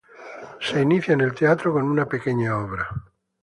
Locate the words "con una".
1.71-2.07